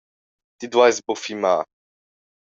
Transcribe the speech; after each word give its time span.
Ti 0.57 0.65
dueies 0.75 0.99
buca 1.05 1.21
fimar. 1.25 1.59